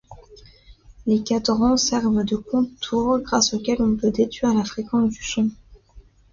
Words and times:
Les 1.05 1.21
cadrans 1.23 1.77
servent 1.77 2.25
de 2.25 2.35
compte-tours, 2.35 3.19
grâce 3.19 3.53
auquel 3.53 3.83
on 3.83 3.95
peut 3.95 4.09
déduire 4.09 4.51
la 4.51 4.65
fréquence 4.65 5.11
du 5.11 5.21
son. 5.23 5.51